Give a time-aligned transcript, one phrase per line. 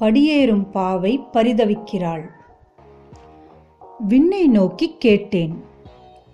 [0.00, 2.26] படியேறும் பாவை பரிதவிக்கிறாள்.
[3.98, 5.62] விண்ணை நோக்கி கேட்டேன்.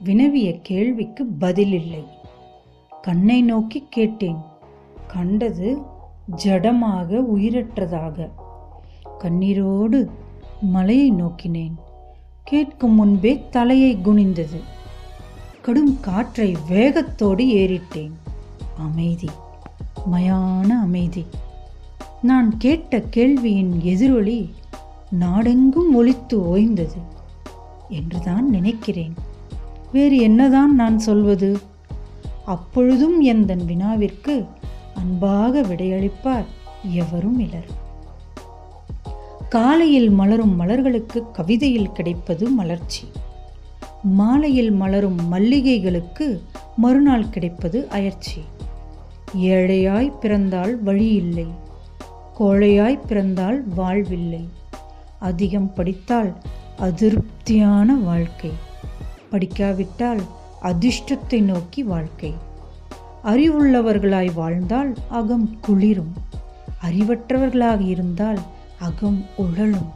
[0.04, 2.04] வினவிய கேள்விக்கு பதிலில்லை.
[3.02, 4.36] கண்ணை நோக்கி கேட்டேன்.
[5.06, 5.78] கண்டது
[6.44, 8.30] ஜடமாக உயிரற்றதாக.
[9.18, 10.06] கண்ணீரோடு
[10.60, 11.74] மலையை நோக்கினேன்.
[12.44, 14.60] கேட்கும் முன்பே தலையை குனிந்தது.
[15.62, 18.12] கடும் காற்றை வேகத்தோடு ஏறிட்டேன்.
[18.78, 19.28] அமைதி
[20.12, 21.26] மயான அமைதி.
[22.22, 24.54] நான் கேட்ட கேள்வியின் எதிரொலி
[25.10, 27.00] நாடெங்கும் ஒலித்து ஓய்ந்தது
[27.88, 29.14] என்றுதான் நினைக்கிறேன்.
[29.92, 31.58] வேறு என்னதான் நான் சொல்வது?
[32.44, 34.44] அப்பொழுதும் எந்தன் வினாவிற்கு
[34.94, 36.44] அன்பாக விடையளிப்பார்
[36.90, 37.84] எவரும் இலர்.
[39.48, 43.08] காலையில் மலரும் மலர்களுக்கு கவிதையில் கிடைப்பது மலர்ச்சி.
[44.02, 46.40] மாலையில் மலரும் மல்லிகைகளுக்கு
[46.76, 48.40] மறுநாள் கிடைப்பது அயற்சி.
[49.36, 51.64] ஏழையாய் பிறந்தால் வழியில்லை
[52.38, 54.48] கோழையாய் பிறந்தால் வாழ்வில்லை.
[55.18, 56.36] அதிகம் படித்தால்
[56.78, 58.50] அதிருப்தியான வாழ்க்கை.
[59.30, 60.20] படிக்காவிட்டால்
[60.62, 62.34] அதிர்ஷ்டத்தை நோக்கி வாழ்க்கை.
[63.24, 66.12] அறிவுள்ளவர்களாய் வாழ்ந்தால் அகம் குளிரும்.
[66.84, 68.38] அறிவற்றவர்களாக இருந்தால்
[68.80, 69.88] அகம் உழலும்.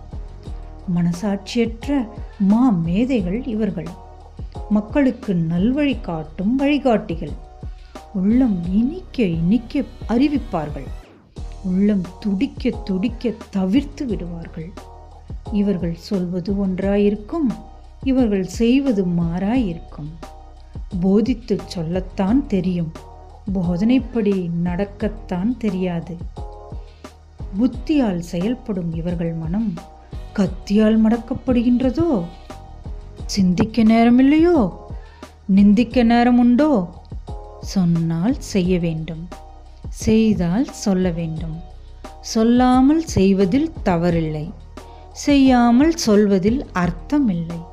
[0.94, 3.88] மனசாட்சியற்ற மா மேதைகள் இவர்கள்.
[4.68, 7.32] மக்களுக்கு நல்வழி காட்டும் வழிகாட்டிகள்.
[8.14, 10.86] உள்ளம் இனிக்க இனிக்க அறிவிப்பார்கள்.
[11.64, 14.72] உள்ளம் துடிக்க துடிக்க தவிர்த்து விடுவார்கள்.
[15.52, 17.48] இவர்கள் சொல்வது ஒன்றாயிருக்கும்
[18.02, 20.10] இவர்கள் செய்வது மாறாயிருக்கும்.
[21.00, 22.92] போதித்து சொல்லத்தான் தெரியும்
[23.54, 26.16] போதனைப்படி நடக்கத்தான் தெரியாது.
[27.56, 29.74] புத்தியால் செயல்படும் இவர்கள் மனம்
[30.34, 32.24] கத்தியால் மடக்கப்படுகின்றதோ?
[33.26, 34.72] சிந்திக்க நேரமில்லையோ?
[35.46, 36.90] நிந்திக்க நேரம் உண்டோ
[37.60, 39.28] சொன்னால் செய்ய வேண்டும்.
[39.90, 41.60] செய்தால் சொல்ல வேண்டும்.
[42.20, 44.50] சொல்லாமல் செய்வதில் தவறில்லை.
[45.12, 47.64] செய்யாமல் சொல்வதில் அர்த்தமில்லை.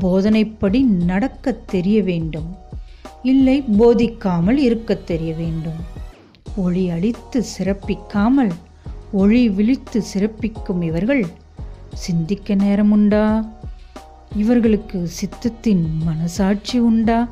[0.00, 2.56] போதனைப்படி நடக்கத் தெரிய வேண்டும்.
[3.22, 5.94] இல்லை போதிக்காமல் இருக்கத் தெரிய வேண்டும்.
[6.56, 8.50] ஒளி அழித்து சிறப்பிக்காமல்
[9.12, 11.26] ஒளி விழித்து சிறப்பிக்கும் இவர்கள்
[11.94, 13.44] சிந்திக்க நேரம் உண்டா
[14.36, 17.28] இவர்களுக்கு சித்தத்தின் மனசாட்சி உண்டா?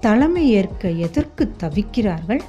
[0.00, 2.40] தலைமை ஏற்க எதற்கு தவிக்கிறார்கள்?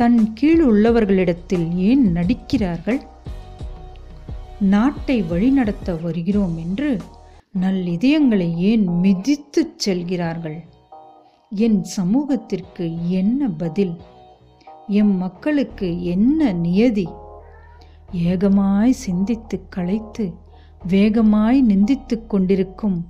[0.00, 3.00] தன் கீழ் உள்ளவர்களிடத்தில் ஏன் நடிக்கிறார்கள்?
[4.60, 6.96] நாட்டை வழிநடத்த வருகிறோம் என்று
[7.52, 10.64] நல் இதயங்களை ஏன் மிதித்துச் செல்கிறார்கள்?
[11.50, 14.00] என் சமூகத்திற்கு என்ன பதில்?
[14.88, 17.08] எம் மக்களுக்கு என்ன நியதி?
[18.12, 20.34] ஏகமாய் சிந்தித்து களைத்து
[20.88, 23.08] வேகமாய் நிந்தித்து கொண்டிருக்கும்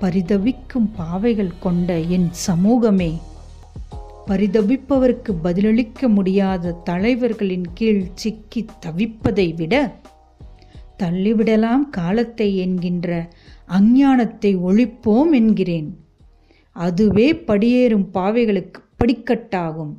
[0.00, 3.18] பரிதவிக்கும் பாவைகள் கொண்ட என் சமூகமே
[4.28, 9.74] பரிதவிப்பவருக்கு பதிலளிக்க முடியாத தலைவர்களின் கீழ் சிக்கி தவிப்பதை விட
[11.02, 13.28] தள்ளிவிடலாம் காலத்தை என்கின்ற
[13.68, 15.88] அஞ்ஞானத்தை ஒழிப்போம் என்கிறேன்.
[16.72, 19.92] அதுவே படியேறும் பாவைகளுக்கு படிக்கட்டாகும்.